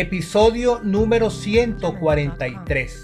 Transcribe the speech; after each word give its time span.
Episodio 0.00 0.80
número 0.82 1.28
143. 1.28 3.02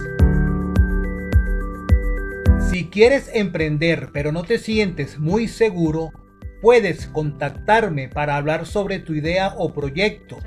Si 2.71 2.89
quieres 2.89 3.31
emprender 3.35 4.09
pero 4.15 4.33
no 4.33 4.45
te 4.45 4.57
sientes 4.57 5.19
muy 5.19 5.47
seguro, 5.47 6.15
puedes 6.63 7.07
contactarme 7.09 8.09
para 8.09 8.37
hablar 8.37 8.65
sobre 8.65 8.99
tu 8.99 9.13
idea 9.13 9.53
o 9.59 9.75
proyecto. 9.75 10.39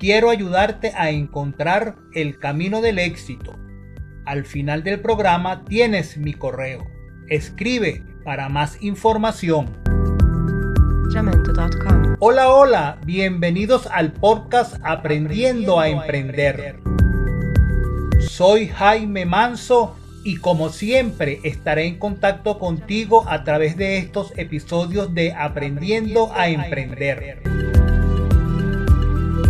Quiero 0.00 0.30
ayudarte 0.30 0.90
a 0.96 1.10
encontrar 1.10 1.94
el 2.14 2.40
camino 2.40 2.80
del 2.80 2.98
éxito. 2.98 3.56
Al 4.24 4.44
final 4.44 4.82
del 4.82 4.98
programa 4.98 5.64
tienes 5.66 6.16
mi 6.16 6.34
correo. 6.34 6.84
Escribe 7.28 8.04
para 8.24 8.48
más 8.48 8.82
información. 8.82 9.81
Hola, 12.20 12.50
hola, 12.50 12.98
bienvenidos 13.04 13.86
al 13.86 14.12
podcast 14.12 14.76
Aprendiendo 14.82 15.80
a 15.80 15.88
Emprender. 15.88 16.80
Soy 18.20 18.68
Jaime 18.68 19.26
Manso 19.26 19.96
y 20.24 20.36
como 20.36 20.68
siempre 20.68 21.40
estaré 21.42 21.86
en 21.86 21.98
contacto 21.98 22.58
contigo 22.58 23.24
a 23.28 23.44
través 23.44 23.76
de 23.76 23.98
estos 23.98 24.32
episodios 24.36 25.12
de 25.14 25.32
Aprendiendo 25.32 26.32
a 26.32 26.48
Emprender. 26.48 27.42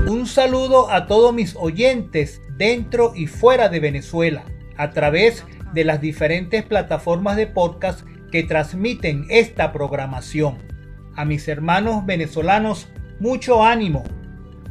Un 0.08 0.26
saludo 0.26 0.90
a 0.90 1.06
todos 1.06 1.34
mis 1.34 1.54
oyentes 1.56 2.40
dentro 2.56 3.12
y 3.14 3.26
fuera 3.26 3.68
de 3.68 3.80
Venezuela 3.80 4.44
a 4.76 4.90
través 4.90 5.44
de 5.74 5.84
las 5.84 6.00
diferentes 6.00 6.62
plataformas 6.64 7.36
de 7.36 7.46
podcast 7.46 8.06
que 8.30 8.42
transmiten 8.42 9.26
esta 9.28 9.72
programación. 9.72 10.71
A 11.16 11.24
mis 11.24 11.46
hermanos 11.48 12.06
venezolanos, 12.06 12.88
mucho 13.20 13.64
ánimo. 13.64 14.04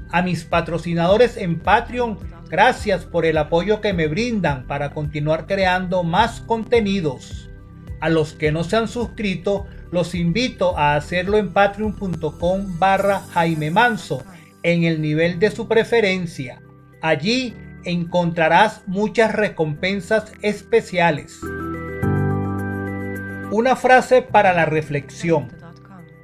A 0.10 0.22
mis 0.22 0.44
patrocinadores 0.44 1.38
en 1.38 1.60
Patreon, 1.60 2.18
gracias 2.50 3.06
por 3.06 3.26
el 3.26 3.38
apoyo 3.38 3.80
que 3.80 3.94
me 3.94 4.08
brindan 4.08 4.66
para 4.68 4.92
continuar 4.92 5.48
creando 5.48 6.04
más 6.04 6.42
contenidos. 6.42 7.50
A 8.00 8.10
los 8.10 8.34
que 8.34 8.52
no 8.52 8.64
se 8.64 8.78
han 8.78 8.88
suscrito, 8.88 9.68
los 9.92 10.16
invito 10.16 10.78
a 10.78 10.96
hacerlo 10.96 11.38
en 11.38 11.54
patreon.com 11.54 12.80
barra 12.80 13.22
Jaime 13.34 13.70
Manso 13.70 14.24
en 14.64 14.84
el 14.84 15.02
nivel 15.02 15.40
de 15.40 15.52
su 15.52 15.68
preferencia. 15.68 16.62
Allí 17.02 17.56
encontrarás 17.84 18.84
muchas 18.88 19.34
recompensas 19.34 20.32
especiales. 20.42 21.40
Una 23.52 23.76
frase 23.76 24.22
para 24.22 24.54
la 24.54 24.66
reflexión. 24.66 25.61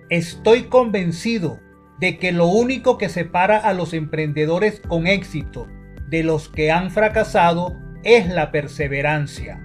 Estoy 0.09 0.63
convencido 0.63 1.59
de 1.99 2.17
que 2.17 2.31
lo 2.31 2.47
único 2.47 2.97
que 2.97 3.09
separa 3.09 3.57
a 3.57 3.73
los 3.73 3.93
emprendedores 3.93 4.79
con 4.79 5.05
éxito 5.05 5.67
de 6.07 6.23
los 6.23 6.47
que 6.47 6.71
han 6.71 6.91
fracasado 6.91 7.77
es 8.05 8.29
la 8.29 8.49
perseverancia. 8.51 9.61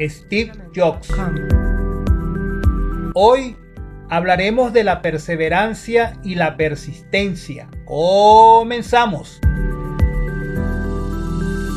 Steve 0.00 0.50
Jobs. 0.74 1.08
Hoy 3.14 3.56
hablaremos 4.10 4.72
de 4.72 4.82
la 4.82 5.00
perseverancia 5.00 6.18
y 6.24 6.34
la 6.34 6.56
persistencia. 6.56 7.68
Comenzamos. 7.84 9.38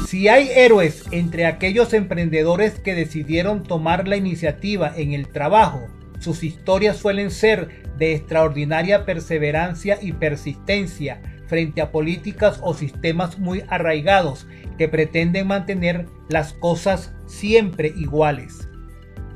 Si 0.08 0.28
hay 0.28 0.50
héroes 0.56 1.04
entre 1.12 1.46
aquellos 1.46 1.94
emprendedores 1.94 2.80
que 2.80 2.96
decidieron 2.96 3.62
tomar 3.62 4.08
la 4.08 4.18
iniciativa 4.18 4.92
en 4.96 5.14
el 5.14 5.28
trabajo, 5.28 5.88
sus 6.20 6.44
historias 6.44 6.98
suelen 6.98 7.32
ser 7.32 7.84
de 7.98 8.14
extraordinaria 8.14 9.06
perseverancia 9.06 9.98
y 10.02 10.14
persistencia 10.14 11.22
frente 11.48 11.82
a 11.82 11.92
políticas 11.92 12.60
o 12.62 12.74
sistemas 12.74 13.40
muy 13.40 13.64
arraigados 13.70 14.48
que 14.78 14.88
pretenden 14.88 15.48
mantener 15.48 16.06
las 16.30 16.54
cosas 16.54 17.14
siempre 17.26 17.94
iguales. 17.96 18.68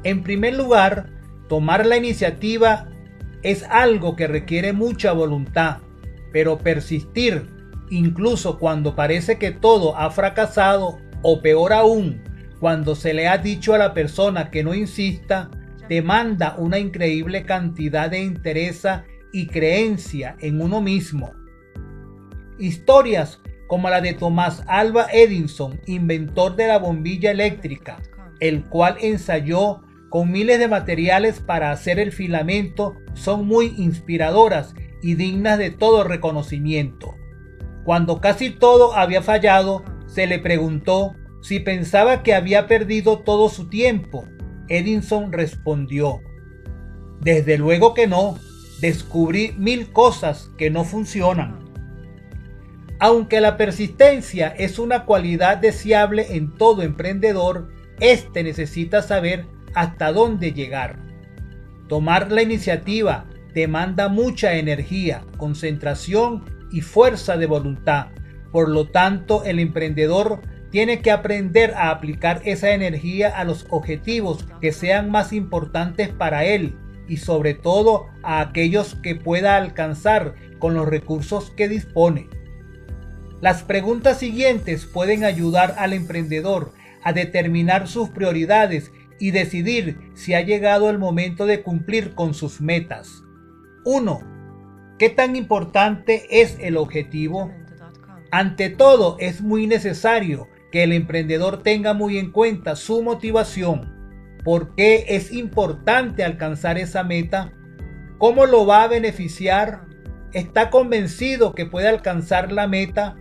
En 0.04 0.24
primer 0.24 0.56
lugar, 0.56 1.10
tomar 1.48 1.86
la 1.86 1.98
iniciativa 1.98 2.90
es 3.44 3.64
algo 3.64 4.16
que 4.16 4.28
requiere 4.28 4.74
mucha 4.74 5.14
voluntad, 5.14 5.78
pero 6.32 6.58
persistir, 6.58 7.50
incluso 7.90 8.60
cuando 8.60 8.96
parece 8.96 9.38
que 9.38 9.52
todo 9.52 9.98
ha 9.98 10.12
fracasado, 10.12 11.00
o 11.24 11.42
peor 11.42 11.74
aún, 11.74 12.24
cuando 12.60 12.96
se 12.96 13.14
le 13.14 13.28
ha 13.28 13.38
dicho 13.38 13.74
a 13.74 13.78
la 13.78 13.94
persona 13.94 14.50
que 14.50 14.64
no 14.64 14.74
insista, 14.74 15.50
demanda 15.92 16.56
una 16.58 16.80
increíble 16.80 17.44
cantidad 17.44 18.10
de 18.10 18.22
interés 18.22 18.88
y 19.34 19.48
creencia 19.48 20.38
en 20.40 20.62
uno 20.62 20.80
mismo. 20.80 21.34
Historias 22.58 23.42
como 23.68 23.90
la 23.90 24.00
de 24.00 24.14
Thomas 24.14 24.64
Alva 24.68 25.08
Edison, 25.12 25.82
inventor 25.88 26.56
de 26.56 26.68
la 26.68 26.78
bombilla 26.78 27.32
eléctrica, 27.32 28.02
el 28.40 28.64
cual 28.64 28.96
ensayó 29.02 29.82
con 30.08 30.32
miles 30.32 30.60
de 30.60 30.70
materiales 30.70 31.42
para 31.42 31.72
hacer 31.72 32.00
el 32.00 32.14
filamento, 32.14 32.96
son 33.14 33.46
muy 33.46 33.74
inspiradoras 33.78 34.74
y 35.02 35.16
dignas 35.16 35.58
de 35.58 35.72
todo 35.72 36.06
reconocimiento. 36.06 37.18
Cuando 37.84 38.22
casi 38.22 38.50
todo 38.50 38.96
había 38.96 39.22
fallado, 39.22 39.84
se 40.06 40.26
le 40.26 40.40
preguntó 40.40 41.18
si 41.42 41.60
pensaba 41.60 42.24
que 42.24 42.34
había 42.34 42.66
perdido 42.66 43.20
todo 43.20 43.50
su 43.50 43.68
tiempo 43.68 44.26
Edison 44.78 45.32
respondió, 45.32 46.22
desde 47.20 47.58
luego 47.58 47.94
que 47.94 48.08
no, 48.08 48.38
descubrí 48.80 49.54
mil 49.58 49.92
cosas 49.92 50.50
que 50.58 50.70
no 50.70 50.84
funcionan. 50.86 51.60
Aunque 53.00 53.42
la 53.42 53.58
persistencia 53.58 54.48
es 54.48 54.80
una 54.80 55.06
cualidad 55.06 55.58
deseable 55.58 56.36
en 56.36 56.56
todo 56.56 56.84
emprendedor, 56.84 57.70
éste 58.00 58.44
necesita 58.44 59.02
saber 59.02 59.46
hasta 59.74 60.12
dónde 60.12 60.54
llegar. 60.54 61.00
Tomar 61.88 62.32
la 62.32 62.42
iniciativa 62.42 63.26
demanda 63.54 64.08
mucha 64.08 64.54
energía, 64.54 65.26
concentración 65.38 66.46
y 66.72 66.82
fuerza 66.82 67.38
de 67.38 67.48
voluntad. 67.48 68.08
Por 68.52 68.70
lo 68.70 68.88
tanto, 68.88 69.44
el 69.44 69.60
emprendedor 69.60 70.42
tiene 70.72 71.02
que 71.02 71.12
aprender 71.12 71.74
a 71.76 71.90
aplicar 71.92 72.42
esa 72.46 72.72
energía 72.72 73.38
a 73.38 73.44
los 73.44 73.68
objetivos 73.70 74.48
que 74.62 74.72
sean 74.72 75.12
más 75.12 75.34
importantes 75.34 76.10
para 76.10 76.46
él 76.46 76.78
y 77.08 77.18
sobre 77.18 77.54
todo 77.54 78.08
a 78.24 78.40
aquellos 78.40 78.96
que 78.96 79.16
pueda 79.16 79.58
alcanzar 79.58 80.34
con 80.60 80.74
los 80.74 80.88
recursos 80.88 81.52
que 81.52 81.68
dispone. 81.68 82.30
Las 83.42 83.64
preguntas 83.64 84.20
siguientes 84.20 84.86
pueden 84.86 85.26
ayudar 85.26 85.76
al 85.78 85.94
emprendedor 85.94 86.74
a 87.04 87.12
determinar 87.12 87.88
sus 87.88 88.10
prioridades 88.10 88.92
y 89.20 89.32
decidir 89.32 90.00
si 90.14 90.36
ha 90.36 90.42
llegado 90.42 90.90
el 90.90 91.00
momento 91.00 91.46
de 91.46 91.64
cumplir 91.64 92.16
con 92.16 92.34
sus 92.34 92.62
metas. 92.62 93.24
1. 93.84 94.22
¿Qué 94.98 95.10
tan 95.10 95.36
importante 95.36 96.42
es 96.42 96.58
el 96.60 96.78
objetivo? 96.78 97.52
Ante 98.32 98.70
todo, 98.70 99.18
es 99.20 99.42
muy 99.42 99.68
necesario 99.68 100.48
que 100.72 100.84
el 100.84 100.94
emprendedor 100.94 101.62
tenga 101.64 101.94
muy 101.94 102.18
en 102.18 102.32
cuenta 102.32 102.76
su 102.76 103.04
motivación, 103.04 103.94
por 104.44 104.76
qué 104.76 105.06
es 105.10 105.32
importante 105.32 106.24
alcanzar 106.24 106.78
esa 106.78 107.04
meta, 107.04 107.54
cómo 108.18 108.46
lo 108.46 108.66
va 108.66 108.84
a 108.84 108.88
beneficiar, 108.88 109.86
está 110.34 110.70
convencido 110.70 111.54
que 111.54 111.66
puede 111.66 111.88
alcanzar 111.88 112.52
la 112.52 112.68
meta, 112.68 113.18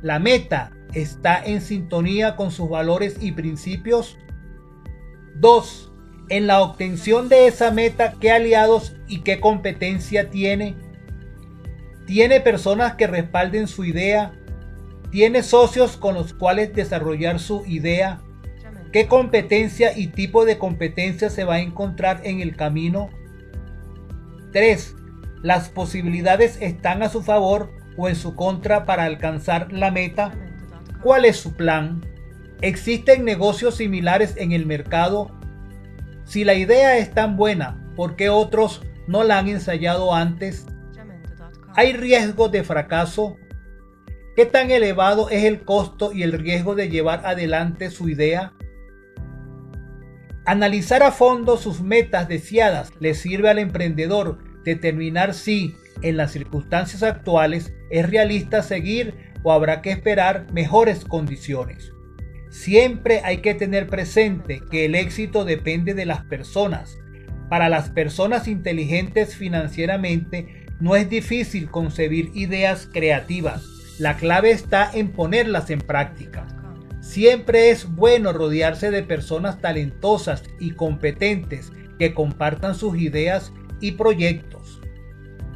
la 0.00 0.18
meta 0.18 0.72
está 0.94 1.42
en 1.42 1.60
sintonía 1.60 2.36
con 2.36 2.50
sus 2.50 2.68
valores 2.68 3.16
y 3.20 3.32
principios. 3.32 4.18
2. 5.36 5.92
En 6.28 6.46
la 6.46 6.60
obtención 6.60 7.28
de 7.28 7.46
esa 7.46 7.70
meta, 7.70 8.14
¿qué 8.20 8.30
aliados 8.30 8.96
y 9.08 9.20
qué 9.20 9.40
competencia 9.40 10.30
tiene? 10.30 10.76
¿Tiene 12.06 12.40
personas 12.40 12.94
que 12.94 13.06
respalden 13.06 13.68
su 13.68 13.84
idea? 13.84 14.32
¿Tiene 15.12 15.42
socios 15.42 15.98
con 15.98 16.14
los 16.14 16.32
cuales 16.32 16.72
desarrollar 16.72 17.38
su 17.38 17.64
idea? 17.66 18.22
¿Qué 18.92 19.08
competencia 19.08 19.96
y 19.96 20.06
tipo 20.06 20.46
de 20.46 20.56
competencia 20.56 21.28
se 21.28 21.44
va 21.44 21.56
a 21.56 21.60
encontrar 21.60 22.22
en 22.24 22.40
el 22.40 22.56
camino? 22.56 23.10
3. 24.52 24.96
¿Las 25.42 25.68
posibilidades 25.68 26.56
están 26.62 27.02
a 27.02 27.10
su 27.10 27.22
favor 27.22 27.70
o 27.98 28.08
en 28.08 28.16
su 28.16 28.34
contra 28.34 28.86
para 28.86 29.04
alcanzar 29.04 29.70
la 29.70 29.90
meta? 29.90 30.32
¿Cuál 31.02 31.26
es 31.26 31.36
su 31.36 31.56
plan? 31.56 32.00
¿Existen 32.62 33.26
negocios 33.26 33.76
similares 33.76 34.34
en 34.38 34.52
el 34.52 34.64
mercado? 34.64 35.30
Si 36.24 36.44
la 36.44 36.54
idea 36.54 36.96
es 36.96 37.12
tan 37.12 37.36
buena, 37.36 37.92
¿por 37.96 38.16
qué 38.16 38.30
otros 38.30 38.80
no 39.06 39.24
la 39.24 39.38
han 39.38 39.48
ensayado 39.48 40.14
antes? 40.14 40.64
¿Hay 41.74 41.92
riesgo 41.92 42.48
de 42.48 42.64
fracaso? 42.64 43.36
¿Qué 44.34 44.46
tan 44.46 44.70
elevado 44.70 45.28
es 45.28 45.44
el 45.44 45.60
costo 45.60 46.10
y 46.12 46.22
el 46.22 46.32
riesgo 46.32 46.74
de 46.74 46.88
llevar 46.88 47.26
adelante 47.26 47.90
su 47.90 48.08
idea? 48.08 48.54
Analizar 50.46 51.02
a 51.02 51.12
fondo 51.12 51.58
sus 51.58 51.82
metas 51.82 52.28
deseadas 52.28 52.90
le 52.98 53.12
sirve 53.12 53.50
al 53.50 53.58
emprendedor 53.58 54.38
determinar 54.64 55.34
si, 55.34 55.76
en 56.00 56.16
las 56.16 56.32
circunstancias 56.32 57.02
actuales, 57.02 57.74
es 57.90 58.08
realista 58.08 58.62
seguir 58.62 59.14
o 59.42 59.52
habrá 59.52 59.82
que 59.82 59.90
esperar 59.90 60.46
mejores 60.50 61.04
condiciones. 61.04 61.92
Siempre 62.48 63.20
hay 63.24 63.38
que 63.38 63.54
tener 63.54 63.86
presente 63.86 64.62
que 64.70 64.86
el 64.86 64.94
éxito 64.94 65.44
depende 65.44 65.92
de 65.92 66.06
las 66.06 66.24
personas. 66.24 66.96
Para 67.50 67.68
las 67.68 67.90
personas 67.90 68.48
inteligentes 68.48 69.36
financieramente 69.36 70.66
no 70.80 70.96
es 70.96 71.10
difícil 71.10 71.70
concebir 71.70 72.30
ideas 72.34 72.88
creativas. 72.90 73.71
La 74.02 74.16
clave 74.16 74.50
está 74.50 74.90
en 74.92 75.12
ponerlas 75.12 75.70
en 75.70 75.80
práctica. 75.80 76.48
Siempre 77.00 77.70
es 77.70 77.88
bueno 77.88 78.32
rodearse 78.32 78.90
de 78.90 79.04
personas 79.04 79.60
talentosas 79.60 80.42
y 80.58 80.72
competentes 80.72 81.70
que 82.00 82.12
compartan 82.12 82.74
sus 82.74 82.98
ideas 82.98 83.52
y 83.80 83.92
proyectos. 83.92 84.80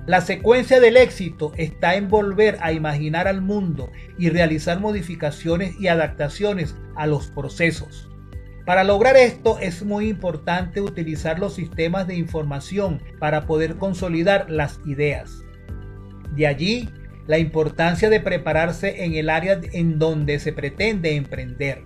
La 0.06 0.20
secuencia 0.20 0.78
del 0.78 0.96
éxito 0.96 1.50
está 1.56 1.96
en 1.96 2.08
volver 2.08 2.56
a 2.60 2.70
imaginar 2.70 3.26
al 3.26 3.40
mundo 3.40 3.90
y 4.16 4.28
realizar 4.28 4.78
modificaciones 4.78 5.74
y 5.80 5.88
adaptaciones 5.88 6.76
a 6.94 7.08
los 7.08 7.26
procesos. 7.26 8.08
Para 8.64 8.84
lograr 8.84 9.16
esto 9.16 9.58
es 9.58 9.84
muy 9.84 10.08
importante 10.08 10.80
utilizar 10.80 11.40
los 11.40 11.54
sistemas 11.54 12.06
de 12.06 12.14
información 12.14 13.02
para 13.18 13.44
poder 13.44 13.74
consolidar 13.74 14.48
las 14.48 14.78
ideas. 14.86 15.42
De 16.36 16.46
allí 16.46 16.88
la 17.26 17.38
importancia 17.38 18.08
de 18.10 18.20
prepararse 18.20 19.04
en 19.04 19.14
el 19.14 19.30
área 19.30 19.60
en 19.72 19.98
donde 19.98 20.38
se 20.38 20.52
pretende 20.52 21.16
emprender. 21.16 21.84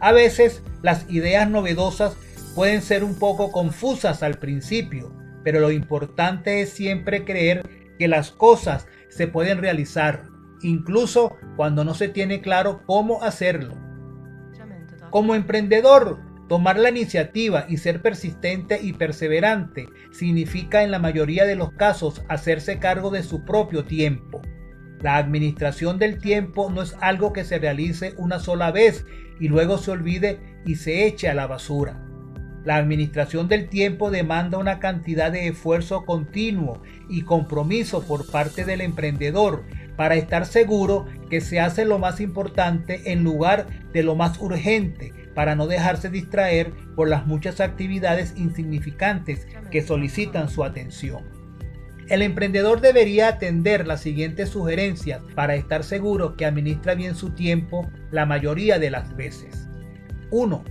A 0.00 0.12
veces 0.12 0.62
las 0.82 1.10
ideas 1.10 1.48
novedosas 1.50 2.16
pueden 2.54 2.82
ser 2.82 3.04
un 3.04 3.18
poco 3.18 3.52
confusas 3.52 4.22
al 4.22 4.38
principio, 4.38 5.12
pero 5.44 5.60
lo 5.60 5.70
importante 5.70 6.60
es 6.60 6.70
siempre 6.70 7.24
creer 7.24 7.68
que 7.98 8.08
las 8.08 8.30
cosas 8.30 8.86
se 9.08 9.26
pueden 9.26 9.58
realizar, 9.58 10.24
incluso 10.62 11.36
cuando 11.56 11.84
no 11.84 11.94
se 11.94 12.08
tiene 12.08 12.40
claro 12.40 12.82
cómo 12.86 13.22
hacerlo. 13.22 13.74
Como 15.10 15.34
emprendedor, 15.34 16.20
tomar 16.48 16.78
la 16.78 16.90
iniciativa 16.90 17.66
y 17.68 17.78
ser 17.78 18.02
persistente 18.02 18.80
y 18.82 18.92
perseverante 18.92 19.88
significa 20.10 20.82
en 20.82 20.90
la 20.90 20.98
mayoría 20.98 21.44
de 21.44 21.56
los 21.56 21.72
casos 21.72 22.22
hacerse 22.28 22.78
cargo 22.78 23.10
de 23.10 23.22
su 23.22 23.44
propio 23.44 23.84
tiempo. 23.84 24.42
La 25.00 25.16
administración 25.16 25.98
del 25.98 26.18
tiempo 26.18 26.70
no 26.70 26.82
es 26.82 26.96
algo 27.00 27.32
que 27.32 27.44
se 27.44 27.58
realice 27.58 28.14
una 28.16 28.40
sola 28.40 28.72
vez 28.72 29.04
y 29.38 29.48
luego 29.48 29.78
se 29.78 29.92
olvide 29.92 30.40
y 30.66 30.74
se 30.74 31.06
eche 31.06 31.28
a 31.28 31.34
la 31.34 31.46
basura. 31.46 32.04
La 32.64 32.76
administración 32.76 33.48
del 33.48 33.68
tiempo 33.68 34.10
demanda 34.10 34.58
una 34.58 34.80
cantidad 34.80 35.30
de 35.30 35.46
esfuerzo 35.46 36.04
continuo 36.04 36.82
y 37.08 37.22
compromiso 37.22 38.02
por 38.02 38.30
parte 38.30 38.64
del 38.64 38.80
emprendedor 38.80 39.64
para 39.96 40.16
estar 40.16 40.44
seguro 40.44 41.06
que 41.30 41.40
se 41.40 41.60
hace 41.60 41.84
lo 41.84 41.98
más 41.98 42.20
importante 42.20 43.12
en 43.12 43.22
lugar 43.22 43.66
de 43.92 44.02
lo 44.02 44.16
más 44.16 44.38
urgente, 44.40 45.12
para 45.34 45.54
no 45.54 45.68
dejarse 45.68 46.10
distraer 46.10 46.72
por 46.96 47.08
las 47.08 47.26
muchas 47.26 47.60
actividades 47.60 48.34
insignificantes 48.36 49.46
que 49.70 49.82
solicitan 49.82 50.48
su 50.48 50.64
atención. 50.64 51.37
El 52.08 52.22
emprendedor 52.22 52.80
debería 52.80 53.28
atender 53.28 53.86
las 53.86 54.00
siguientes 54.00 54.48
sugerencias 54.48 55.20
para 55.34 55.54
estar 55.54 55.84
seguro 55.84 56.36
que 56.36 56.46
administra 56.46 56.94
bien 56.94 57.14
su 57.14 57.30
tiempo 57.30 57.90
la 58.10 58.26
mayoría 58.26 58.78
de 58.78 58.90
las 58.90 59.14
veces. 59.16 59.68
1 60.30 60.64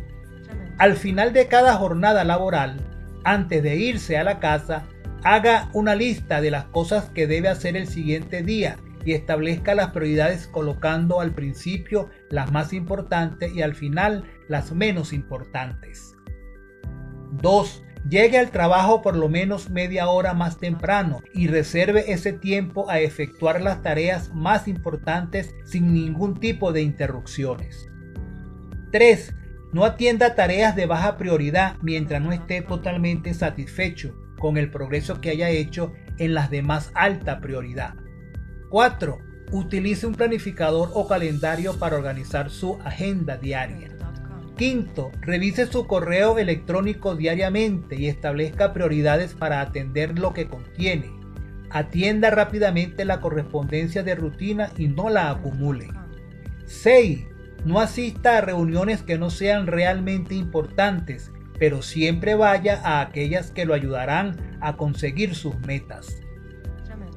al 0.78 0.96
final 0.96 1.34
de 1.34 1.48
cada 1.48 1.74
jornada 1.74 2.24
laboral, 2.24 2.80
antes 3.24 3.64
de 3.64 3.78
irse 3.78 4.18
a 4.18 4.24
la 4.24 4.40
casa, 4.40 4.84
haga 5.24 5.70
una 5.74 5.96
lista 5.96 6.40
de 6.40 6.52
las 6.52 6.66
cosas 6.66 7.10
que 7.10 7.26
debe 7.26 7.50
hacer 7.50 7.76
el 7.76 7.88
siguiente 7.88 8.44
día 8.44 8.78
y 9.04 9.14
establezca 9.14 9.74
las 9.74 9.90
prioridades 9.90 10.48
colocando 10.48 11.20
al 11.20 11.34
principio 11.34 12.10
las 12.30 12.52
más 12.52 12.74
importantes 12.74 13.56
y 13.56 13.64
al 13.64 13.74
final 13.74 14.24
las 14.48 14.72
menos 14.72 15.14
importantes. 15.14 16.16
2. 17.42 17.84
Llegue 18.10 18.38
al 18.38 18.52
trabajo 18.52 19.02
por 19.02 19.18
lo 19.18 19.28
menos 19.28 19.70
media 19.70 20.08
hora 20.08 20.34
más 20.34 20.60
temprano 20.60 21.22
y 21.34 21.48
reserve 21.48 22.14
ese 22.14 22.32
tiempo 22.32 22.90
a 22.90 23.00
efectuar 23.00 23.62
las 23.62 23.82
tareas 23.82 24.34
más 24.34 24.68
importantes 24.68 25.54
sin 25.66 25.94
ningún 25.94 26.40
tipo 26.40 26.72
de 26.72 26.84
interrupciones. 26.84 27.90
3. 28.92 29.34
No 29.74 29.84
atienda 29.84 30.36
tareas 30.36 30.76
de 30.76 30.86
baja 30.86 31.18
prioridad 31.18 31.76
mientras 31.82 32.22
no 32.22 32.32
esté 32.32 32.62
totalmente 32.62 33.34
satisfecho 33.34 34.16
con 34.40 34.58
el 34.58 34.72
progreso 34.72 35.20
que 35.20 35.32
haya 35.32 35.50
hecho 35.50 35.92
en 36.18 36.34
las 36.34 36.50
de 36.50 36.62
más 36.62 36.92
alta 36.94 37.42
prioridad. 37.42 37.96
4. 38.70 39.18
Utilice 39.52 40.08
un 40.08 40.16
planificador 40.16 40.92
o 40.94 41.08
calendario 41.08 41.78
para 41.78 41.98
organizar 41.98 42.50
su 42.50 42.80
agenda 42.86 43.38
diaria. 43.38 43.97
Quinto, 44.58 45.12
revise 45.22 45.68
su 45.68 45.86
correo 45.86 46.40
electrónico 46.40 47.16
diariamente 47.16 47.96
y 47.96 48.08
establezca 48.08 48.74
prioridades 48.74 49.36
para 49.36 49.62
atender 49.62 50.18
lo 50.18 50.34
que 50.34 50.48
contiene. 50.48 51.12
Atienda 51.70 52.32
rápidamente 52.32 53.06
la 53.06 53.22
correspondencia 53.22 54.02
de 54.02 54.16
rutina 54.16 54.72
y 54.76 54.88
no 54.88 55.10
la 55.10 55.30
acumule. 55.30 55.90
6. 56.66 57.28
No 57.66 57.80
asista 57.80 58.40
a 58.40 58.42
reuniones 58.42 59.04
que 59.04 59.20
no 59.20 59.30
sean 59.30 59.68
realmente 59.68 60.34
importantes, 60.34 61.32
pero 61.60 61.84
siempre 61.84 62.34
vaya 62.34 62.82
a 62.84 63.02
aquellas 63.02 63.52
que 63.52 63.66
lo 63.66 63.76
ayudarán 63.76 64.58
a 64.60 64.76
conseguir 64.76 65.36
sus 65.36 65.60
metas. 65.60 66.22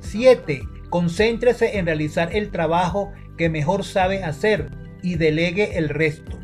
7. 0.00 0.62
Concéntrese 0.90 1.78
en 1.78 1.86
realizar 1.86 2.36
el 2.36 2.50
trabajo 2.50 3.12
que 3.38 3.48
mejor 3.48 3.84
sabe 3.84 4.24
hacer 4.24 4.70
y 5.02 5.14
delegue 5.14 5.78
el 5.78 5.88
resto. 5.88 6.39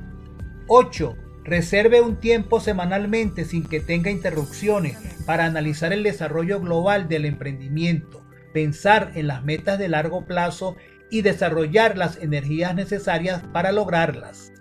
8. 0.68 1.16
Reserve 1.44 2.00
un 2.00 2.16
tiempo 2.16 2.58
semanalmente 2.58 3.44
sin 3.44 3.68
que 3.68 3.78
tenga 3.78 4.10
interrupciones 4.10 4.98
para 5.24 5.44
analizar 5.44 5.92
el 5.92 6.02
desarrollo 6.02 6.60
global 6.60 7.08
del 7.08 7.24
emprendimiento, 7.24 8.26
pensar 8.52 9.12
en 9.14 9.28
las 9.28 9.44
metas 9.44 9.78
de 9.78 9.88
largo 9.88 10.26
plazo 10.26 10.76
y 11.08 11.22
desarrollar 11.22 11.96
las 11.96 12.16
energías 12.16 12.74
necesarias 12.74 13.44
para 13.52 13.70
lograrlas. 13.70 14.52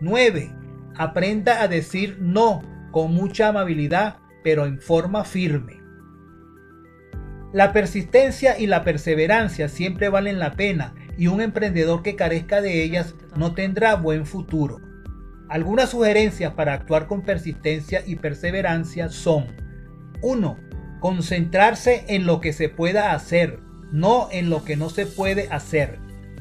9. 0.00 0.54
Aprenda 0.96 1.62
a 1.62 1.68
decir 1.68 2.18
no 2.20 2.62
con 2.90 3.14
mucha 3.14 3.48
amabilidad, 3.48 4.18
pero 4.44 4.66
en 4.66 4.82
forma 4.82 5.24
firme. 5.24 5.80
La 7.54 7.72
persistencia 7.72 8.58
y 8.58 8.66
la 8.66 8.84
perseverancia 8.84 9.70
siempre 9.70 10.10
valen 10.10 10.38
la 10.38 10.52
pena 10.52 10.94
y 11.16 11.28
un 11.28 11.40
emprendedor 11.40 12.02
que 12.02 12.16
carezca 12.16 12.60
de 12.60 12.82
ellas 12.82 13.14
no 13.34 13.54
tendrá 13.54 13.94
buen 13.94 14.26
futuro. 14.26 14.91
Algunas 15.52 15.90
sugerencias 15.90 16.54
para 16.54 16.72
actuar 16.72 17.06
con 17.06 17.20
persistencia 17.20 18.02
y 18.06 18.16
perseverancia 18.16 19.10
son 19.10 19.48
1. 20.22 20.58
Concentrarse 20.98 22.06
en 22.08 22.24
lo 22.24 22.40
que 22.40 22.54
se 22.54 22.70
pueda 22.70 23.12
hacer, 23.12 23.60
no 23.90 24.28
en 24.32 24.48
lo 24.48 24.64
que 24.64 24.76
no 24.76 24.88
se 24.88 25.04
puede 25.04 25.48
hacer. 25.50 25.98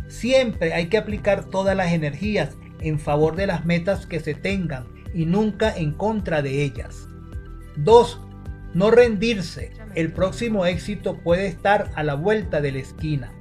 Siempre 0.08 0.74
hay 0.74 0.88
que 0.88 0.98
aplicar 0.98 1.44
todas 1.44 1.76
las 1.76 1.92
energías 1.92 2.56
en 2.80 3.00
favor 3.00 3.36
de 3.36 3.48
las 3.48 3.66
metas 3.66 4.06
que 4.06 4.22
se 4.22 4.34
tengan 4.34 4.88
y 5.14 5.26
nunca 5.26 5.76
en 5.76 5.92
contra 5.92 6.42
de 6.42 6.64
ellas. 6.64 7.10
2. 7.76 8.22
No 8.74 8.92
rendirse. 8.92 9.74
El 9.94 10.14
próximo 10.14 10.66
éxito 10.66 11.18
puede 11.18 11.48
estar 11.48 11.92
a 11.96 12.04
la 12.04 12.14
vuelta 12.14 12.62
de 12.62 12.72
la 12.72 12.80
esquina. 12.80 13.34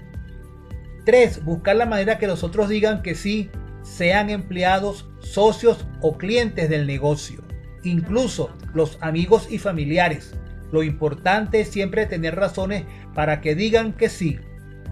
3. 1.05 1.45
Buscar 1.45 1.77
la 1.77 1.87
manera 1.87 2.19
que 2.19 2.27
los 2.27 2.43
otros 2.43 2.69
digan 2.69 3.03
que 3.03 3.15
sí, 3.15 3.51
sean 3.83 4.31
empleados, 4.31 5.10
socios 5.21 5.87
o 6.01 6.19
clientes 6.19 6.69
del 6.69 6.87
negocio. 6.87 7.43
Incluso 7.83 8.51
los 8.75 8.99
amigos 9.01 9.49
y 9.51 9.59
familiares. 9.59 10.35
Lo 10.73 10.83
importante 10.83 11.61
es 11.61 11.69
siempre 11.69 12.07
tener 12.07 12.37
razones 12.37 12.85
para 13.15 13.41
que 13.41 13.55
digan 13.55 13.93
que 13.93 14.09
sí. 14.09 14.39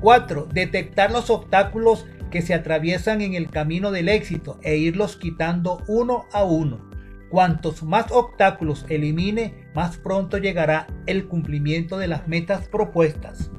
4. 0.00 0.48
Detectar 0.52 1.10
los 1.10 1.30
obstáculos 1.30 2.06
que 2.30 2.42
se 2.42 2.54
atraviesan 2.54 3.20
en 3.20 3.34
el 3.34 3.50
camino 3.50 3.90
del 3.90 4.08
éxito 4.08 4.58
e 4.62 4.76
irlos 4.76 5.16
quitando 5.16 5.82
uno 5.86 6.26
a 6.32 6.44
uno. 6.44 6.88
Cuantos 7.30 7.82
más 7.82 8.10
obstáculos 8.10 8.86
elimine, 8.88 9.68
más 9.74 9.98
pronto 9.98 10.38
llegará 10.38 10.86
el 11.06 11.26
cumplimiento 11.26 11.98
de 11.98 12.08
las 12.08 12.26
metas 12.26 12.68
propuestas. 12.68 13.50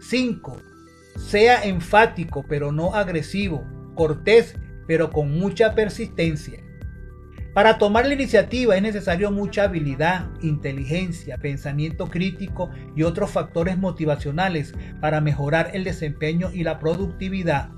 5. 0.00 0.56
Sea 1.16 1.64
enfático 1.64 2.44
pero 2.48 2.70
no 2.70 2.94
agresivo, 2.94 3.64
cortés 3.94 4.56
pero 4.86 5.10
con 5.10 5.30
mucha 5.38 5.74
persistencia. 5.74 6.62
Para 7.54 7.76
tomar 7.76 8.06
la 8.06 8.14
iniciativa 8.14 8.76
es 8.76 8.82
necesario 8.82 9.30
mucha 9.30 9.64
habilidad, 9.64 10.30
inteligencia, 10.40 11.36
pensamiento 11.36 12.08
crítico 12.08 12.70
y 12.96 13.02
otros 13.02 13.30
factores 13.30 13.76
motivacionales 13.76 14.72
para 15.02 15.20
mejorar 15.20 15.70
el 15.74 15.84
desempeño 15.84 16.50
y 16.50 16.64
la 16.64 16.78
productividad. 16.78 17.68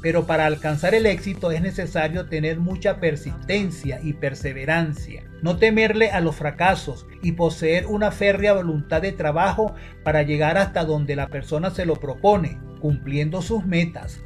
Pero 0.00 0.26
para 0.26 0.46
alcanzar 0.46 0.94
el 0.94 1.06
éxito 1.06 1.50
es 1.50 1.60
necesario 1.60 2.26
tener 2.26 2.60
mucha 2.60 3.00
persistencia 3.00 3.98
y 4.00 4.12
perseverancia, 4.12 5.24
no 5.42 5.56
temerle 5.56 6.12
a 6.12 6.20
los 6.20 6.36
fracasos 6.36 7.06
y 7.20 7.32
poseer 7.32 7.86
una 7.86 8.12
férrea 8.12 8.52
voluntad 8.52 9.02
de 9.02 9.10
trabajo 9.10 9.74
para 10.04 10.22
llegar 10.22 10.56
hasta 10.56 10.84
donde 10.84 11.16
la 11.16 11.26
persona 11.26 11.70
se 11.70 11.84
lo 11.84 11.96
propone, 11.96 12.60
cumpliendo 12.80 13.42
sus 13.42 13.66
metas. 13.66 14.20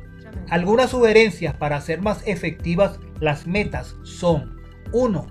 Algunas 0.49 0.91
sugerencias 0.91 1.55
para 1.55 1.77
hacer 1.77 2.01
más 2.03 2.23
efectivas 2.27 2.99
las 3.21 3.47
metas 3.47 3.97
son 4.03 4.61
1. 4.93 5.27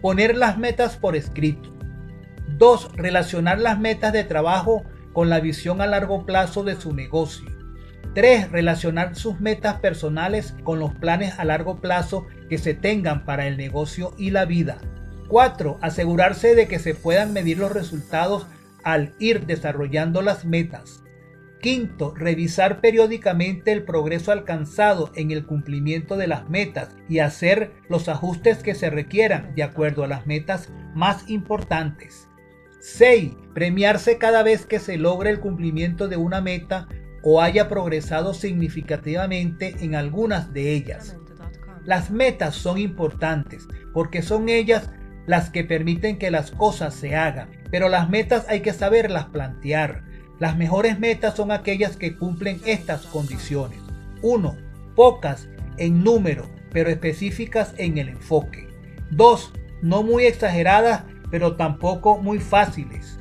Poner 0.00 0.36
las 0.36 0.58
metas 0.58 0.96
por 0.96 1.16
escrito. 1.16 1.72
2. 2.58 2.92
Relacionar 2.94 3.58
las 3.58 3.78
metas 3.78 4.12
de 4.12 4.24
trabajo 4.24 4.84
con 5.12 5.28
la 5.30 5.40
visión 5.40 5.80
a 5.80 5.86
largo 5.86 6.26
plazo 6.26 6.64
de 6.64 6.76
su 6.76 6.94
negocio. 6.94 7.50
3. 8.14 8.50
Relacionar 8.50 9.14
sus 9.14 9.40
metas 9.40 9.80
personales 9.80 10.54
con 10.64 10.78
los 10.78 10.94
planes 10.94 11.38
a 11.38 11.44
largo 11.44 11.80
plazo 11.80 12.26
que 12.48 12.58
se 12.58 12.74
tengan 12.74 13.24
para 13.24 13.46
el 13.46 13.56
negocio 13.56 14.14
y 14.18 14.30
la 14.30 14.44
vida. 14.44 14.78
4. 15.28 15.78
Asegurarse 15.80 16.54
de 16.54 16.68
que 16.68 16.78
se 16.78 16.94
puedan 16.94 17.32
medir 17.32 17.58
los 17.58 17.72
resultados 17.72 18.46
al 18.84 19.14
ir 19.18 19.46
desarrollando 19.46 20.20
las 20.20 20.44
metas. 20.44 21.02
Quinto, 21.62 22.12
revisar 22.16 22.80
periódicamente 22.80 23.70
el 23.70 23.84
progreso 23.84 24.32
alcanzado 24.32 25.12
en 25.14 25.30
el 25.30 25.46
cumplimiento 25.46 26.16
de 26.16 26.26
las 26.26 26.50
metas 26.50 26.96
y 27.08 27.20
hacer 27.20 27.72
los 27.88 28.08
ajustes 28.08 28.64
que 28.64 28.74
se 28.74 28.90
requieran 28.90 29.54
de 29.54 29.62
acuerdo 29.62 30.02
a 30.02 30.08
las 30.08 30.26
metas 30.26 30.70
más 30.92 31.30
importantes. 31.30 32.28
6. 32.80 33.36
Premiarse 33.54 34.18
cada 34.18 34.42
vez 34.42 34.66
que 34.66 34.80
se 34.80 34.96
logre 34.96 35.30
el 35.30 35.38
cumplimiento 35.38 36.08
de 36.08 36.16
una 36.16 36.40
meta 36.40 36.88
o 37.22 37.40
haya 37.40 37.68
progresado 37.68 38.34
significativamente 38.34 39.76
en 39.82 39.94
algunas 39.94 40.52
de 40.52 40.72
ellas. 40.72 41.16
Las 41.84 42.10
metas 42.10 42.56
son 42.56 42.76
importantes 42.76 43.68
porque 43.92 44.22
son 44.22 44.48
ellas 44.48 44.90
las 45.26 45.48
que 45.50 45.62
permiten 45.62 46.18
que 46.18 46.32
las 46.32 46.50
cosas 46.50 46.92
se 46.92 47.14
hagan, 47.14 47.50
pero 47.70 47.88
las 47.88 48.10
metas 48.10 48.46
hay 48.48 48.62
que 48.62 48.72
saberlas 48.72 49.26
plantear. 49.26 50.10
Las 50.42 50.56
mejores 50.56 50.98
metas 50.98 51.36
son 51.36 51.52
aquellas 51.52 51.96
que 51.96 52.16
cumplen 52.16 52.60
estas 52.66 53.02
condiciones. 53.02 53.78
1. 54.22 54.56
Pocas 54.96 55.48
en 55.76 56.02
número, 56.02 56.50
pero 56.72 56.90
específicas 56.90 57.74
en 57.76 57.96
el 57.96 58.08
enfoque. 58.08 58.66
2. 59.12 59.52
No 59.82 60.02
muy 60.02 60.24
exageradas, 60.24 61.04
pero 61.30 61.54
tampoco 61.54 62.18
muy 62.18 62.40
fáciles. 62.40 63.20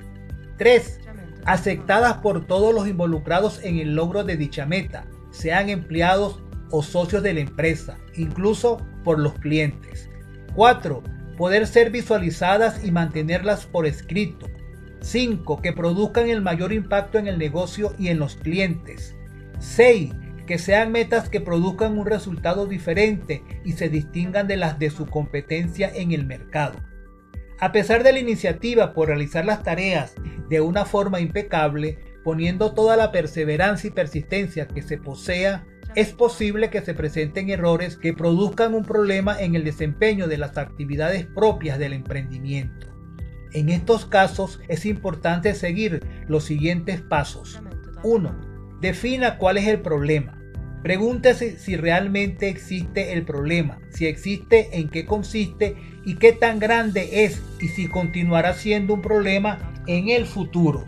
3. 0.57 0.99
Aceptadas 1.45 2.15
por 2.23 2.47
todos 2.47 2.73
los 2.73 2.87
involucrados 2.87 3.63
en 3.63 3.77
el 3.77 3.93
logro 3.93 4.23
de 4.23 4.35
dicha 4.35 4.65
meta, 4.65 5.05
sean 5.29 5.69
empleados 5.69 6.41
o 6.71 6.81
socios 6.81 7.21
de 7.21 7.35
la 7.35 7.41
empresa, 7.41 7.99
incluso 8.15 8.83
por 9.03 9.19
los 9.19 9.33
clientes. 9.35 10.09
4 10.55 11.03
poder 11.37 11.67
ser 11.67 11.91
visualizadas 11.91 12.83
y 12.83 12.89
mantenerlas 12.89 13.67
por 13.67 13.85
escrito. 13.85 14.47
5. 15.01 15.62
Que 15.62 15.74
produzcan 15.74 16.29
el 16.29 16.41
mayor 16.41 16.74
impacto 16.74 17.17
en 17.17 17.27
el 17.27 17.38
negocio 17.38 17.93
y 17.98 18.08
en 18.08 18.20
los 18.20 18.36
clientes. 18.36 19.15
6. 19.60 20.13
Que 20.48 20.58
sean 20.58 20.91
metas 20.91 21.29
que 21.29 21.41
produzcan 21.41 21.98
un 21.98 22.05
resultado 22.05 22.65
diferente 22.67 23.43
y 23.65 23.74
se 23.74 23.89
distingan 23.89 24.48
de 24.48 24.58
las 24.58 24.79
de 24.79 24.89
su 24.89 25.05
competencia 25.05 25.91
en 25.93 26.12
el 26.12 26.25
mercado. 26.25 26.79
A 27.60 27.72
pesar 27.72 28.03
de 28.03 28.12
la 28.12 28.20
iniciativa 28.20 28.93
por 28.93 29.08
realizar 29.08 29.46
las 29.46 29.63
tareas 29.63 30.15
de 30.50 30.62
una 30.62 30.86
forma 30.86 31.20
impecable, 31.20 32.00
poniendo 32.24 32.74
toda 32.74 32.98
la 32.98 33.12
perseverancia 33.12 33.88
y 33.88 33.91
persistencia 33.91 34.67
que 34.67 34.81
se 34.81 34.98
posea, 34.98 35.65
es 35.96 36.13
posible 36.13 36.70
que 36.70 36.81
se 36.81 36.93
presenten 36.93 37.50
errores 37.50 37.98
que 37.98 38.13
produzcan 38.13 38.74
un 38.74 38.84
problema 38.84 39.39
en 39.39 39.55
el 39.55 39.63
desempeño 39.63 40.27
de 40.27 40.38
las 40.38 40.58
actividades 40.58 41.25
propias 41.25 41.77
del 41.79 41.93
emprendimiento. 41.93 42.90
En 43.53 43.70
estos 43.70 44.05
casos 44.05 44.60
es 44.67 44.86
importante 44.86 45.53
seguir 45.55 46.05
los 46.27 46.46
siguientes 46.46 47.01
pasos. 47.01 47.60
1. 48.03 48.79
Defina 48.79 49.38
cuál 49.38 49.58
es 49.58 49.67
el 49.67 49.81
problema. 49.81 50.38
Pregúntese 50.81 51.60
si 51.60 51.75
realmente 51.75 52.50
existe 52.50 53.13
el 53.13 53.24
problema, 53.24 53.79
si 53.89 54.08
existe, 54.08 54.79
en 54.79 54.89
qué 54.89 55.05
consiste 55.05 55.75
y 56.03 56.15
qué 56.15 56.31
tan 56.31 56.58
grande 56.60 57.25
es 57.25 57.41
y 57.60 57.67
si 57.67 57.88
continuará 57.88 58.55
siendo 58.55 58.96
un 58.96 59.01
problema 59.01 59.60
en 59.86 60.10
el 60.10 60.25
futuro. 60.25 60.86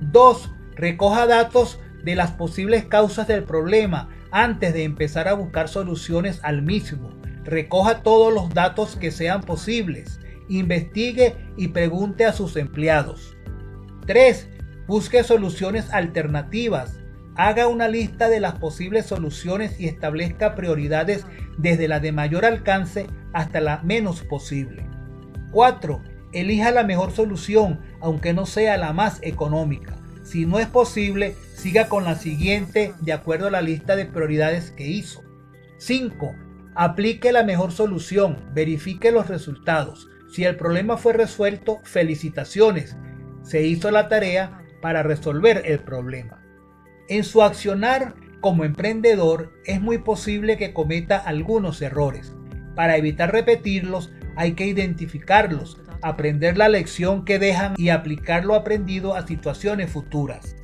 2. 0.00 0.50
Recoja 0.74 1.26
datos 1.26 1.78
de 2.02 2.16
las 2.16 2.32
posibles 2.32 2.84
causas 2.84 3.28
del 3.28 3.44
problema 3.44 4.08
antes 4.32 4.74
de 4.74 4.82
empezar 4.82 5.28
a 5.28 5.34
buscar 5.34 5.68
soluciones 5.68 6.40
al 6.42 6.62
mismo. 6.62 7.10
Recoja 7.44 8.02
todos 8.02 8.32
los 8.32 8.50
datos 8.52 8.96
que 8.96 9.12
sean 9.12 9.42
posibles. 9.42 10.18
Investigue 10.48 11.34
y 11.56 11.68
pregunte 11.68 12.24
a 12.24 12.32
sus 12.32 12.56
empleados. 12.56 13.36
3. 14.06 14.48
Busque 14.86 15.22
soluciones 15.24 15.90
alternativas. 15.90 16.98
Haga 17.34 17.68
una 17.68 17.88
lista 17.88 18.28
de 18.28 18.40
las 18.40 18.54
posibles 18.54 19.06
soluciones 19.06 19.80
y 19.80 19.86
establezca 19.86 20.54
prioridades 20.54 21.24
desde 21.56 21.88
la 21.88 22.00
de 22.00 22.12
mayor 22.12 22.44
alcance 22.44 23.06
hasta 23.32 23.60
la 23.60 23.82
menos 23.82 24.22
posible. 24.22 24.84
4. 25.52 26.02
Elija 26.32 26.70
la 26.70 26.84
mejor 26.84 27.12
solución, 27.12 27.80
aunque 28.00 28.32
no 28.32 28.46
sea 28.46 28.76
la 28.76 28.92
más 28.92 29.18
económica. 29.22 29.96
Si 30.22 30.46
no 30.46 30.58
es 30.58 30.66
posible, 30.66 31.34
siga 31.54 31.88
con 31.88 32.04
la 32.04 32.14
siguiente 32.14 32.94
de 33.00 33.12
acuerdo 33.12 33.48
a 33.48 33.50
la 33.50 33.60
lista 33.60 33.96
de 33.96 34.06
prioridades 34.06 34.70
que 34.70 34.86
hizo. 34.86 35.22
5. 35.78 36.34
Aplique 36.74 37.32
la 37.32 37.44
mejor 37.44 37.72
solución, 37.72 38.38
verifique 38.54 39.12
los 39.12 39.28
resultados. 39.28 40.08
Si 40.32 40.44
el 40.44 40.56
problema 40.56 40.96
fue 40.96 41.12
resuelto, 41.12 41.80
felicitaciones. 41.84 42.96
Se 43.42 43.62
hizo 43.66 43.90
la 43.90 44.08
tarea 44.08 44.62
para 44.80 45.02
resolver 45.02 45.62
el 45.66 45.80
problema. 45.80 46.42
En 47.08 47.22
su 47.22 47.42
accionar 47.42 48.14
como 48.40 48.64
emprendedor 48.64 49.52
es 49.66 49.78
muy 49.80 49.98
posible 49.98 50.56
que 50.56 50.72
cometa 50.72 51.18
algunos 51.18 51.82
errores. 51.82 52.34
Para 52.74 52.96
evitar 52.96 53.30
repetirlos 53.30 54.10
hay 54.34 54.52
que 54.52 54.64
identificarlos, 54.64 55.78
aprender 56.00 56.56
la 56.56 56.70
lección 56.70 57.26
que 57.26 57.38
dejan 57.38 57.74
y 57.76 57.90
aplicar 57.90 58.46
lo 58.46 58.54
aprendido 58.54 59.14
a 59.14 59.26
situaciones 59.26 59.90
futuras. 59.90 60.56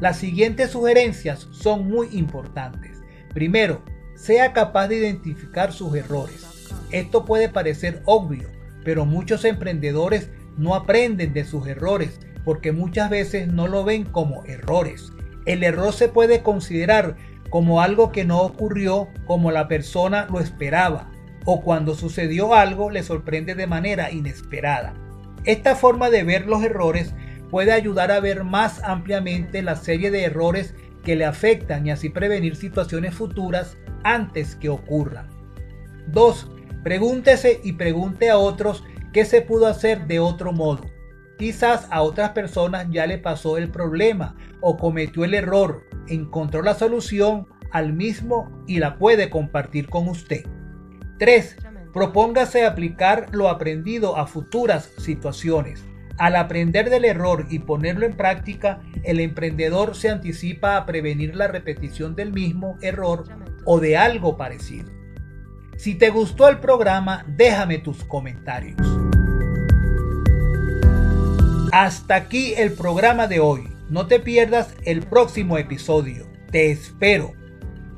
Las 0.00 0.16
siguientes 0.18 0.70
sugerencias 0.70 1.46
son 1.52 1.88
muy 1.88 2.08
importantes. 2.10 2.98
Primero, 3.32 3.84
sea 4.16 4.52
capaz 4.52 4.88
de 4.88 4.96
identificar 4.96 5.72
sus 5.72 5.94
errores. 5.94 6.44
Esto 6.90 7.24
puede 7.24 7.48
parecer 7.48 8.02
obvio, 8.04 8.50
pero 8.84 9.04
muchos 9.04 9.44
emprendedores 9.44 10.30
no 10.56 10.74
aprenden 10.74 11.32
de 11.32 11.44
sus 11.44 11.66
errores 11.66 12.20
porque 12.44 12.72
muchas 12.72 13.10
veces 13.10 13.48
no 13.48 13.68
lo 13.68 13.84
ven 13.84 14.04
como 14.04 14.44
errores. 14.44 15.12
El 15.46 15.62
error 15.62 15.92
se 15.92 16.08
puede 16.08 16.42
considerar 16.42 17.16
como 17.50 17.80
algo 17.80 18.12
que 18.12 18.24
no 18.24 18.40
ocurrió 18.40 19.08
como 19.26 19.50
la 19.50 19.68
persona 19.68 20.26
lo 20.30 20.40
esperaba 20.40 21.10
o 21.44 21.62
cuando 21.62 21.94
sucedió 21.94 22.54
algo 22.54 22.90
le 22.90 23.02
sorprende 23.02 23.54
de 23.54 23.66
manera 23.66 24.10
inesperada. 24.10 24.94
Esta 25.44 25.74
forma 25.74 26.10
de 26.10 26.22
ver 26.22 26.46
los 26.46 26.62
errores 26.62 27.14
puede 27.50 27.72
ayudar 27.72 28.10
a 28.12 28.20
ver 28.20 28.44
más 28.44 28.82
ampliamente 28.84 29.62
la 29.62 29.76
serie 29.76 30.10
de 30.10 30.24
errores 30.24 30.74
que 31.04 31.16
le 31.16 31.24
afectan 31.24 31.86
y 31.86 31.90
así 31.90 32.08
prevenir 32.08 32.56
situaciones 32.56 33.14
futuras 33.14 33.76
antes 34.04 34.54
que 34.56 34.68
ocurran. 34.68 35.28
2. 36.08 36.50
Pregúntese 36.82 37.60
y 37.62 37.72
pregunte 37.72 38.30
a 38.30 38.38
otros 38.38 38.84
qué 39.12 39.24
se 39.24 39.42
pudo 39.42 39.66
hacer 39.66 40.06
de 40.06 40.18
otro 40.18 40.52
modo. 40.52 40.82
Quizás 41.38 41.86
a 41.90 42.02
otras 42.02 42.30
personas 42.30 42.86
ya 42.90 43.06
le 43.06 43.18
pasó 43.18 43.56
el 43.56 43.70
problema 43.70 44.36
o 44.60 44.76
cometió 44.76 45.24
el 45.24 45.34
error, 45.34 45.84
encontró 46.08 46.62
la 46.62 46.74
solución 46.74 47.46
al 47.70 47.92
mismo 47.92 48.64
y 48.66 48.78
la 48.78 48.98
puede 48.98 49.30
compartir 49.30 49.88
con 49.88 50.08
usted. 50.08 50.44
3. 51.18 51.56
Propóngase 51.92 52.64
aplicar 52.64 53.26
lo 53.32 53.48
aprendido 53.48 54.16
a 54.16 54.26
futuras 54.26 54.90
situaciones. 54.98 55.84
Al 56.18 56.36
aprender 56.36 56.90
del 56.90 57.04
error 57.04 57.46
y 57.50 57.60
ponerlo 57.60 58.06
en 58.06 58.16
práctica, 58.16 58.82
el 59.02 59.20
emprendedor 59.20 59.96
se 59.96 60.10
anticipa 60.10 60.76
a 60.76 60.86
prevenir 60.86 61.34
la 61.34 61.48
repetición 61.48 62.14
del 62.14 62.32
mismo 62.32 62.76
error 62.82 63.24
o 63.64 63.80
de 63.80 63.96
algo 63.96 64.36
parecido. 64.36 65.01
Si 65.76 65.94
te 65.94 66.10
gustó 66.10 66.48
el 66.48 66.58
programa, 66.58 67.24
déjame 67.26 67.78
tus 67.78 68.04
comentarios. 68.04 68.78
Hasta 71.72 72.16
aquí 72.16 72.54
el 72.54 72.72
programa 72.72 73.26
de 73.26 73.40
hoy. 73.40 73.68
No 73.88 74.06
te 74.06 74.20
pierdas 74.20 74.74
el 74.84 75.02
próximo 75.02 75.58
episodio. 75.58 76.26
Te 76.50 76.70
espero. 76.70 77.32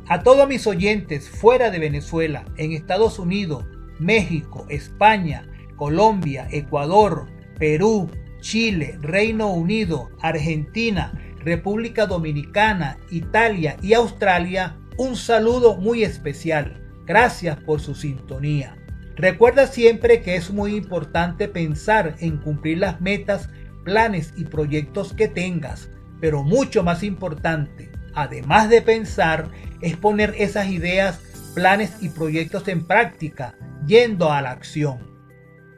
A 0.06 0.22
todos 0.22 0.48
mis 0.48 0.66
oyentes 0.66 1.28
fuera 1.28 1.70
de 1.70 1.78
Venezuela, 1.78 2.44
en 2.56 2.72
Estados 2.72 3.18
Unidos, 3.18 3.64
México, 3.98 4.66
España, 4.68 5.48
Colombia, 5.76 6.46
Ecuador, 6.50 7.26
Perú, 7.58 8.10
Chile, 8.40 8.98
Reino 9.00 9.50
Unido, 9.50 10.10
Argentina, 10.20 11.12
República 11.38 12.06
Dominicana, 12.06 12.98
Italia 13.10 13.76
y 13.82 13.94
Australia, 13.94 14.76
un 14.96 15.16
saludo 15.16 15.76
muy 15.76 16.04
especial. 16.04 16.83
Gracias 17.06 17.58
por 17.58 17.80
su 17.80 17.94
sintonía. 17.94 18.76
Recuerda 19.16 19.66
siempre 19.66 20.22
que 20.22 20.36
es 20.36 20.50
muy 20.50 20.74
importante 20.74 21.48
pensar 21.48 22.16
en 22.18 22.38
cumplir 22.38 22.78
las 22.78 23.00
metas, 23.00 23.48
planes 23.84 24.32
y 24.36 24.44
proyectos 24.44 25.12
que 25.12 25.28
tengas, 25.28 25.88
pero 26.20 26.42
mucho 26.42 26.82
más 26.82 27.02
importante, 27.02 27.92
además 28.14 28.70
de 28.70 28.82
pensar, 28.82 29.50
es 29.82 29.96
poner 29.96 30.34
esas 30.38 30.68
ideas, 30.68 31.20
planes 31.54 32.02
y 32.02 32.08
proyectos 32.08 32.66
en 32.68 32.86
práctica, 32.86 33.54
yendo 33.86 34.32
a 34.32 34.42
la 34.42 34.50
acción. 34.50 35.14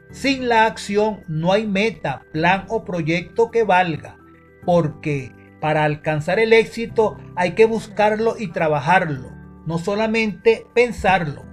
Sin 0.09 0.47
la 0.47 0.65
acción 0.65 1.23
no 1.27 1.51
hay 1.51 1.67
meta, 1.67 2.23
plan 2.31 2.65
o 2.69 2.85
proyecto 2.85 3.51
que 3.51 3.63
valga, 3.63 4.17
porque 4.65 5.33
para 5.59 5.83
alcanzar 5.83 6.39
el 6.39 6.53
éxito 6.53 7.17
hay 7.35 7.51
que 7.51 7.65
buscarlo 7.65 8.35
y 8.39 8.47
trabajarlo, 8.47 9.36
no 9.67 9.77
solamente 9.77 10.65
pensarlo. 10.73 11.45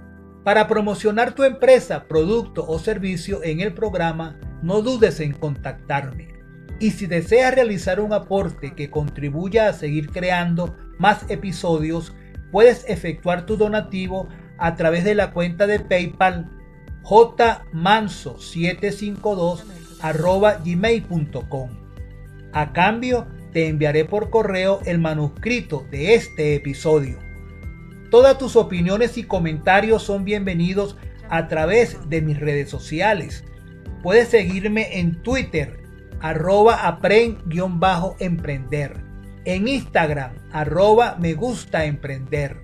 Para 0.43 0.67
promocionar 0.67 1.35
tu 1.35 1.43
empresa, 1.43 2.07
producto 2.07 2.65
o 2.67 2.79
servicio 2.79 3.43
en 3.43 3.59
el 3.59 3.73
programa, 3.73 4.39
no 4.63 4.81
dudes 4.81 5.19
en 5.19 5.33
contactarme. 5.33 6.29
Y 6.79 6.91
si 6.91 7.07
deseas 7.07 7.53
realizar 7.53 7.99
un 7.99 8.13
aporte 8.13 8.73
que 8.73 8.89
contribuya 8.89 9.67
a 9.67 9.73
seguir 9.73 10.11
creando 10.11 10.77
más 10.97 11.29
episodios, 11.29 12.13
puedes 12.51 12.85
efectuar 12.87 13.45
tu 13.45 13.57
donativo 13.57 14.29
a 14.57 14.75
través 14.75 15.03
de 15.03 15.15
la 15.15 15.31
cuenta 15.31 15.67
de 15.67 15.81
PayPal 15.81 16.49
jmanso752 17.03 19.63
gmail.com. 20.63 21.69
A 22.53 22.71
cambio, 22.71 23.27
te 23.51 23.67
enviaré 23.67 24.05
por 24.05 24.29
correo 24.29 24.79
el 24.85 24.99
manuscrito 24.99 25.85
de 25.91 26.15
este 26.15 26.55
episodio. 26.55 27.24
Todas 28.11 28.37
tus 28.37 28.55
opiniones 28.55 29.17
y 29.17 29.23
comentarios 29.23 30.03
son 30.03 30.25
bienvenidos 30.25 30.95
a 31.29 31.47
través 31.47 31.97
de 32.07 32.21
mis 32.21 32.39
redes 32.39 32.69
sociales. 32.69 33.43
Puedes 34.03 34.27
seguirme 34.29 34.99
en 34.99 35.23
Twitter, 35.23 35.79
arroba 36.19 36.87
aprend-emprender. 36.87 39.03
En 39.45 39.67
Instagram, 39.67 40.33
arroba 40.51 41.17
me 41.19 41.33
gusta 41.33 41.85
emprender. 41.85 42.61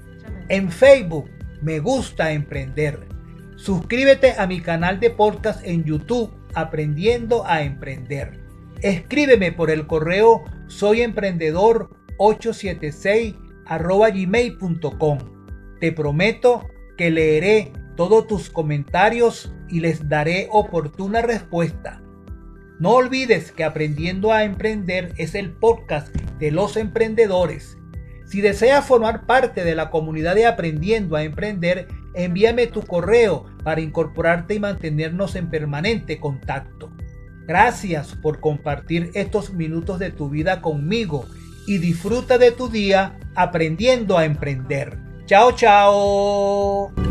En 0.50 0.72
Facebook, 0.72 1.32
me 1.62 1.80
gusta 1.80 2.32
emprender. 2.32 3.08
Suscríbete 3.56 4.36
a 4.38 4.46
mi 4.46 4.62
canal 4.62 5.00
de 5.00 5.10
podcast 5.10 5.66
en 5.66 5.84
YouTube, 5.84 6.32
Aprendiendo 6.54 7.44
a 7.46 7.64
Emprender. 7.64 8.40
Escríbeme 8.82 9.52
por 9.52 9.72
el 9.72 9.88
correo 9.88 10.44
soyemprendedor876 10.68 13.41
gmail.com 13.68 15.18
te 15.82 15.92
prometo 15.92 16.70
que 16.96 17.10
leeré 17.10 17.74
todos 17.98 18.28
tus 18.28 18.52
comentarios 18.52 19.52
y 19.68 19.80
les 19.80 20.08
daré 20.08 20.48
oportuna 20.52 21.24
respuesta. 21.24 22.04
No 22.80 22.92
olvides 22.92 23.52
que 23.52 23.64
Aprendiendo 23.64 24.32
a 24.32 24.44
Emprender 24.44 25.12
es 25.18 25.34
el 25.34 25.52
podcast 25.52 26.16
de 26.40 26.52
los 26.52 26.78
emprendedores. 26.78 27.80
Si 28.28 28.42
deseas 28.42 28.86
formar 28.86 29.26
parte 29.26 29.64
de 29.64 29.74
la 29.74 29.90
comunidad 29.90 30.36
de 30.36 30.46
Aprendiendo 30.46 31.16
a 31.16 31.24
Emprender, 31.24 31.88
envíame 32.14 32.68
tu 32.68 32.84
correo 32.84 33.48
para 33.64 33.82
incorporarte 33.82 34.54
y 34.54 34.60
mantenernos 34.60 35.36
en 35.36 35.50
permanente 35.50 36.20
contacto. 36.20 36.92
Gracias 37.48 38.16
por 38.22 38.40
compartir 38.40 39.10
estos 39.16 39.52
minutos 39.52 39.98
de 39.98 40.12
tu 40.12 40.30
vida 40.30 40.62
conmigo 40.62 41.26
y 41.66 41.80
disfruta 41.80 42.38
de 42.38 42.52
tu 42.52 42.70
día 42.70 43.18
aprendiendo 43.36 44.18
a 44.18 44.26
emprender. 44.26 44.98
Chao, 45.26 45.52
chao. 45.54 47.11